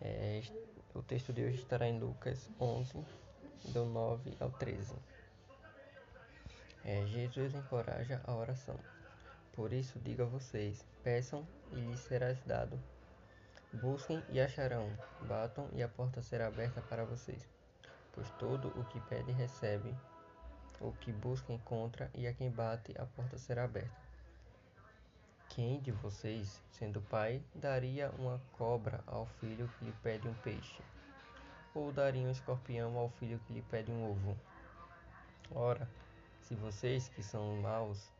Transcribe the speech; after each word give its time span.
É, 0.00 0.40
o 0.94 1.02
texto 1.02 1.32
de 1.32 1.44
hoje 1.44 1.58
estará 1.58 1.86
em 1.86 1.98
Lucas 1.98 2.48
11, 2.58 3.04
do 3.66 3.84
9 3.84 4.34
ao 4.40 4.50
13. 4.50 4.94
É, 6.84 7.06
Jesus 7.06 7.54
encoraja 7.54 8.20
a 8.24 8.34
oração. 8.34 8.78
Por 9.52 9.72
isso 9.72 9.98
digo 9.98 10.22
a 10.22 10.26
vocês: 10.26 10.82
peçam 11.04 11.46
e 11.72 11.76
lhes 11.76 12.00
será 12.00 12.32
dado. 12.46 12.80
Busquem 13.74 14.22
e 14.30 14.40
acharão. 14.40 14.90
Batam 15.28 15.68
e 15.74 15.82
a 15.82 15.88
porta 15.88 16.22
será 16.22 16.46
aberta 16.46 16.80
para 16.80 17.04
vocês. 17.04 17.46
Pois 18.12 18.28
todo 18.32 18.68
o 18.68 18.84
que 18.84 19.00
pede 19.02 19.30
recebe, 19.32 19.94
o 20.80 20.92
que 20.92 21.12
busca 21.12 21.52
encontra, 21.52 22.10
e 22.14 22.26
a 22.26 22.32
quem 22.32 22.50
bate 22.50 22.94
a 22.98 23.04
porta 23.04 23.38
será 23.38 23.64
aberta. 23.64 24.09
Quem 25.50 25.80
de 25.80 25.90
vocês, 25.90 26.62
sendo 26.70 27.00
pai, 27.00 27.42
daria 27.56 28.12
uma 28.20 28.40
cobra 28.56 29.02
ao 29.04 29.26
filho 29.40 29.68
que 29.76 29.84
lhe 29.84 29.92
pede 30.00 30.28
um 30.28 30.34
peixe? 30.34 30.80
Ou 31.74 31.92
daria 31.92 32.22
um 32.22 32.30
escorpião 32.30 32.96
ao 32.96 33.10
filho 33.10 33.40
que 33.40 33.52
lhe 33.52 33.62
pede 33.62 33.90
um 33.90 34.12
ovo? 34.12 34.38
Ora, 35.52 35.88
se 36.42 36.54
vocês 36.54 37.08
que 37.08 37.20
são 37.20 37.56
maus 37.56 38.12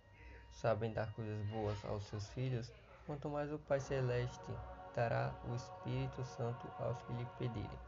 sabem 0.50 0.92
dar 0.92 1.12
coisas 1.12 1.46
boas 1.46 1.84
aos 1.84 2.04
seus 2.06 2.28
filhos, 2.30 2.72
quanto 3.06 3.28
mais 3.28 3.52
o 3.52 3.58
Pai 3.60 3.78
Celeste 3.78 4.50
dará 4.96 5.32
o 5.48 5.54
Espírito 5.54 6.24
Santo 6.24 6.66
aos 6.80 7.00
que 7.02 7.12
lhe 7.12 7.26
pedirem. 7.38 7.78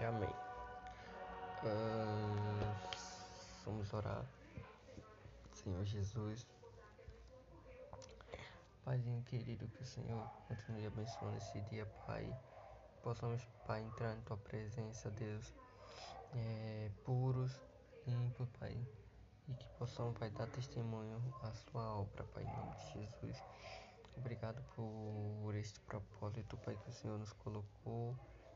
E, 0.00 0.04
amém. 0.04 0.34
Uh, 1.64 2.74
vamos 3.64 3.92
orar. 3.92 4.24
Senhor 5.64 5.84
Jesus. 5.86 6.46
Paizinho 8.84 9.22
querido, 9.22 9.66
que 9.68 9.82
o 9.82 9.86
Senhor 9.86 10.28
continue 10.46 10.86
abençoando 10.86 11.38
esse 11.38 11.58
dia, 11.62 11.86
Pai. 12.06 12.30
Possamos, 13.02 13.42
Pai, 13.66 13.82
entrar 13.82 14.14
em 14.14 14.20
Tua 14.20 14.36
presença, 14.36 15.10
Deus, 15.10 15.54
é, 16.34 16.90
puros, 17.02 17.58
limpos, 18.06 18.46
Pai. 18.60 18.76
E 19.48 19.54
que 19.54 19.66
possamos, 19.78 20.18
Pai, 20.18 20.28
dar 20.28 20.46
testemunho 20.48 21.18
à 21.42 21.54
Sua 21.54 21.96
obra, 21.96 22.24
Pai, 22.24 22.42
em 22.42 22.56
nome 22.58 22.76
de 22.76 22.92
Jesus. 22.92 23.42
Obrigado 24.18 24.62
por 24.76 25.54
este 25.54 25.80
propósito, 25.80 26.58
Pai, 26.58 26.76
que 26.76 26.90
o 26.90 26.92
Senhor 26.92 27.18
nos 27.18 27.32
colocou. 27.32 28.14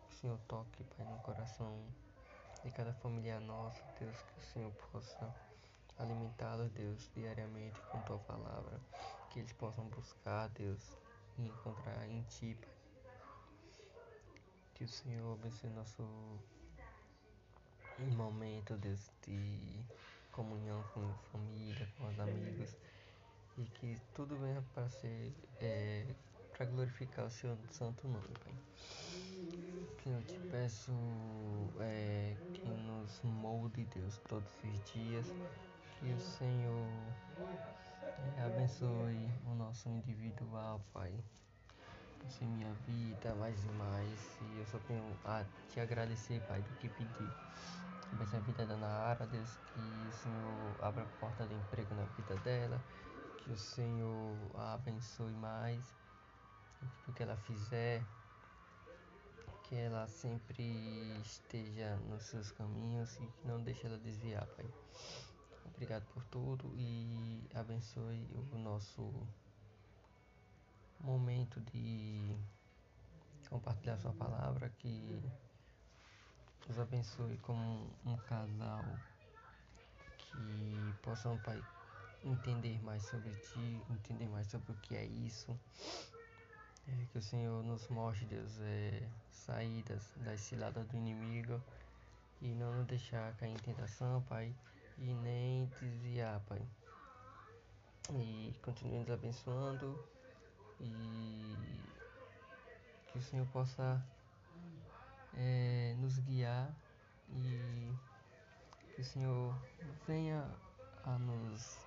Que 0.08 0.14
o 0.14 0.18
Senhor 0.18 0.38
toque, 0.46 0.84
Pai, 0.84 1.06
no 1.06 1.18
coração 1.20 1.74
de 2.62 2.70
cada 2.70 2.92
família 2.92 3.40
nossa, 3.40 3.82
Deus, 3.98 4.16
que 4.20 4.38
o 4.38 4.42
Senhor 4.52 4.72
possa 4.92 5.34
alimentá-los, 5.98 6.70
Deus, 6.72 7.10
diariamente 7.14 7.80
com 7.90 8.00
Tua 8.02 8.18
palavra. 8.18 8.80
Que 9.30 9.40
eles 9.40 9.52
possam 9.52 9.84
buscar, 9.86 10.48
Deus, 10.50 10.96
e 11.36 11.46
encontrar 11.46 12.08
em 12.08 12.22
Ti, 12.22 12.56
Pai. 12.60 12.74
Que 14.74 14.84
o 14.84 14.88
Senhor 14.88 15.32
abençoe 15.32 15.70
nosso 15.70 16.02
momento, 18.16 18.76
Deus, 18.76 19.10
de 19.26 19.84
comunhão 20.30 20.82
com 20.94 21.00
a 21.00 21.14
família, 21.32 21.88
com 21.98 22.06
os 22.06 22.20
amigos 22.20 22.76
e 23.58 23.64
que 23.64 24.00
tudo 24.14 24.36
venha 24.36 24.62
para 24.72 24.88
ser 24.88 25.32
é, 25.60 26.06
para 26.56 26.66
glorificar 26.66 27.26
o 27.26 27.30
seu 27.30 27.56
santo 27.70 28.06
nome, 28.06 28.28
Pai. 28.44 28.54
Que 29.98 30.08
eu 30.08 30.22
te 30.22 30.38
peço 30.50 30.92
é, 31.80 32.36
que 32.54 32.64
nos 32.66 33.20
molde, 33.22 33.84
Deus, 33.94 34.18
todos 34.28 34.50
os 34.64 34.92
dias. 34.92 35.26
Que 35.98 36.12
o 36.12 36.18
Senhor 36.18 36.88
é, 38.36 38.42
abençoe 38.44 39.30
o 39.46 39.54
nosso 39.54 39.88
individual, 39.88 40.80
Pai. 40.92 41.12
Abençoe 42.20 42.46
minha 42.46 42.72
vida 42.86 43.34
mais 43.34 43.64
e 43.64 43.68
mais. 43.68 44.38
E 44.40 44.58
eu 44.58 44.66
só 44.66 44.78
tenho 44.86 45.04
a 45.24 45.44
te 45.70 45.80
agradecer, 45.80 46.40
Pai, 46.48 46.60
do 46.62 46.70
que 46.76 46.88
pedir. 46.88 47.32
Abençoe 48.12 48.38
a 48.38 48.42
vida 48.42 48.66
da 48.66 48.76
Nara, 48.76 49.26
Deus, 49.26 49.58
que 49.74 49.80
o 49.80 50.12
Senhor 50.12 50.84
abra 50.84 51.02
a 51.02 51.20
porta 51.20 51.46
de 51.46 51.54
emprego 51.54 51.94
na 51.94 52.04
vida 52.04 52.36
dela 52.42 52.80
que 53.48 53.54
o 53.54 53.56
Senhor 53.56 54.36
a 54.54 54.74
abençoe 54.74 55.32
mais 55.32 55.82
tudo 56.78 57.14
que 57.14 57.22
ela 57.22 57.36
fizer, 57.36 58.04
que 59.64 59.74
ela 59.74 60.06
sempre 60.06 60.62
esteja 61.22 61.96
nos 62.10 62.24
seus 62.24 62.52
caminhos 62.52 63.16
e 63.16 63.26
que 63.26 63.46
não 63.46 63.62
deixe 63.62 63.86
ela 63.86 63.96
desviar, 63.98 64.46
Pai. 64.48 64.66
Obrigado 65.78 66.04
por 66.12 66.24
tudo 66.24 66.74
e 66.76 67.40
abençoe 67.54 68.26
o 68.52 68.58
nosso 68.58 69.12
momento 70.98 71.60
de 71.72 72.36
compartilhar 73.48 73.96
sua 73.98 74.12
palavra, 74.12 74.70
que 74.80 75.22
nos 76.66 76.80
abençoe 76.80 77.38
como 77.38 77.88
um 78.04 78.16
casal 78.16 78.84
que 80.18 80.92
possam, 81.00 81.38
Pai, 81.44 81.62
entender 82.24 82.82
mais 82.82 83.04
sobre 83.04 83.30
ti, 83.30 83.80
entender 83.88 84.26
mais 84.26 84.48
sobre 84.48 84.72
o 84.72 84.76
que 84.78 84.96
é 84.96 85.04
isso. 85.04 85.56
É, 86.88 87.06
que 87.12 87.18
o 87.18 87.22
Senhor 87.22 87.62
nos 87.62 87.86
mostre, 87.86 88.26
Deus, 88.26 88.58
é, 88.62 89.08
saídas 89.30 90.02
das 90.16 90.40
ciladas 90.40 90.88
do 90.88 90.96
inimigo 90.96 91.62
e 92.42 92.48
não 92.48 92.78
nos 92.78 92.86
deixar 92.88 93.32
cair 93.36 93.52
em 93.52 93.58
tentação, 93.58 94.20
Pai, 94.22 94.52
e 94.98 95.14
nem 95.14 95.66
desviar, 95.80 96.40
Pai. 96.40 96.60
E 98.10 98.54
continue 98.62 98.98
nos 98.98 99.10
abençoando 99.10 100.02
e 100.80 101.56
que 103.12 103.18
o 103.18 103.22
Senhor 103.22 103.46
possa 103.48 104.02
é, 105.36 105.94
nos 105.98 106.18
guiar 106.18 106.74
e 107.30 107.92
que 108.94 109.00
o 109.00 109.04
Senhor 109.04 109.54
venha 110.06 110.48
a 111.04 111.18
nos 111.18 111.78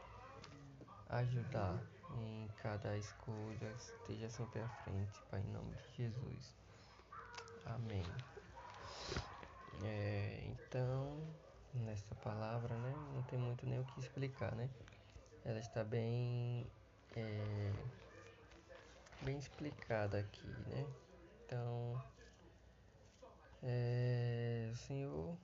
ajudar 1.10 1.82
em 2.18 2.48
cada 2.62 2.98
escolha, 2.98 3.74
esteja 3.78 4.30
sempre 4.30 4.62
à 4.62 4.68
frente, 4.68 5.22
Pai, 5.30 5.42
em 5.42 5.52
nome 5.52 5.76
de 5.76 6.04
Jesus. 6.04 6.56
Amém. 7.66 8.06
É, 9.84 10.44
então, 10.46 11.18
nessa 11.74 12.16
palavra, 12.16 12.76
né, 12.78 12.94
não 13.14 13.24
tem 13.24 13.40
muito 13.40 13.66
nem 13.66 13.80
o 13.80 13.86
que 13.86 14.00
explicar, 14.00 14.56
né? 14.56 14.70
Ela 15.44 15.60
está 15.60 15.84
bem, 15.84 16.68
é, 17.16 17.74
bem 19.22 19.38
explicada 19.38 20.20
aqui, 20.20 20.48
né? 20.68 20.86
Então, 21.46 22.02
é, 23.64 24.70
o 24.72 24.76
Senhor 24.76 25.38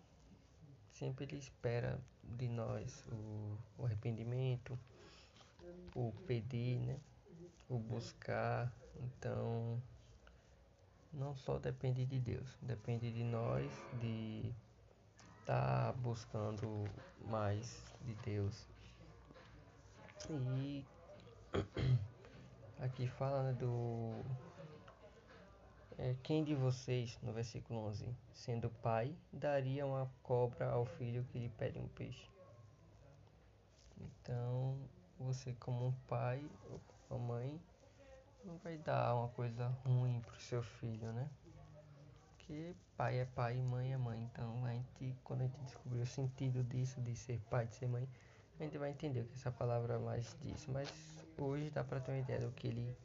sempre 0.91 1.25
ele 1.25 1.37
espera 1.37 1.99
de 2.23 2.47
nós 2.47 3.05
o, 3.11 3.57
o 3.77 3.85
arrependimento, 3.85 4.77
o 5.95 6.11
pedir, 6.25 6.79
né? 6.79 6.99
O 7.69 7.77
buscar. 7.77 8.71
Então, 8.99 9.81
não 11.13 11.35
só 11.35 11.57
depende 11.57 12.05
de 12.05 12.19
Deus, 12.19 12.57
depende 12.61 13.11
de 13.11 13.23
nós 13.23 13.71
de 13.99 14.53
estar 15.47 15.93
tá 15.93 15.93
buscando 15.93 16.83
mais 17.25 17.81
de 18.01 18.13
Deus. 18.15 18.67
E 20.29 20.85
aqui 22.83 23.07
fala 23.07 23.53
do 23.53 24.21
é, 25.97 26.13
quem 26.21 26.43
de 26.43 26.53
vocês, 26.53 27.17
no 27.23 27.31
versículo 27.31 27.79
11, 27.87 28.13
sendo 28.33 28.69
pai, 28.83 29.15
daria 29.31 29.85
uma 29.85 30.11
cobra 30.21 30.69
ao 30.69 30.85
filho 30.85 31.23
que 31.31 31.39
lhe 31.39 31.49
pede 31.49 31.79
um 31.79 31.87
peixe? 31.87 32.29
Então, 33.97 34.77
você 35.17 35.53
como 35.53 35.87
um 35.87 35.93
pai 36.09 36.45
ou 36.69 36.81
uma 37.09 37.35
mãe 37.35 37.61
não 38.43 38.57
vai 38.57 38.77
dar 38.77 39.15
uma 39.15 39.29
coisa 39.29 39.67
ruim 39.85 40.19
pro 40.19 40.39
seu 40.41 40.61
filho, 40.61 41.13
né? 41.13 41.29
Porque 42.47 42.73
pai 42.95 43.19
é 43.19 43.25
pai 43.25 43.57
e 43.57 43.61
mãe 43.61 43.93
é 43.93 43.97
mãe. 43.97 44.23
Então 44.31 44.65
a 44.65 44.71
gente, 44.71 45.15
quando 45.23 45.41
a 45.41 45.43
gente 45.43 45.59
descobrir 45.65 45.99
o 45.99 46.05
sentido 46.05 46.63
disso, 46.63 47.01
de 47.01 47.13
ser 47.15 47.39
pai, 47.49 47.67
de 47.67 47.75
ser 47.75 47.87
mãe, 47.87 48.07
a 48.57 48.63
gente 48.63 48.77
vai 48.77 48.89
entender 48.89 49.19
o 49.19 49.25
que 49.25 49.35
essa 49.35 49.51
palavra 49.51 49.99
mais 49.99 50.35
diz. 50.41 50.65
Mas 50.67 50.89
hoje 51.37 51.69
dá 51.69 51.83
pra 51.83 51.99
ter 51.99 52.11
uma 52.11 52.19
ideia 52.19 52.39
do 52.39 52.51
que 52.53 52.67
ele 52.67 52.97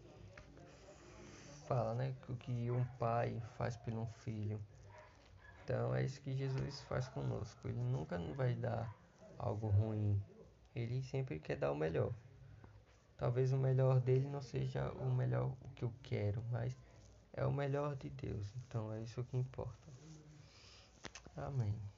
fala, 1.67 1.93
né? 1.95 2.15
O 2.29 2.37
que 2.37 2.71
um 2.71 2.85
pai 3.01 3.43
faz 3.59 3.77
por 3.77 3.93
um 3.93 4.07
filho. 4.07 4.61
Então 5.65 5.93
é 5.93 6.05
isso 6.05 6.21
que 6.21 6.33
Jesus 6.33 6.81
faz 6.83 7.09
conosco. 7.09 7.67
Ele 7.67 7.83
nunca 7.83 8.17
vai 8.37 8.55
dar 8.55 8.95
algo 9.39 9.67
ruim 9.67 10.23
ele 10.75 11.03
sempre 11.03 11.39
quer 11.39 11.57
dar 11.57 11.71
o 11.71 11.77
melhor. 11.77 12.13
Talvez 13.17 13.53
o 13.53 13.59
melhor 13.59 14.01
dele 14.01 14.27
não 14.29 14.41
seja 14.41 14.91
o 14.93 15.11
melhor 15.13 15.53
que 15.75 15.85
eu 15.85 15.93
quero, 16.03 16.43
mas 16.51 16.77
é 17.35 17.45
o 17.45 17.53
melhor 17.53 17.97
de 17.97 18.11
Deus. 18.11 18.47
Então 18.57 18.93
é 18.93 19.03
isso 19.03 19.25
que 19.25 19.37
importa. 19.37 19.93
Amém. 21.37 21.92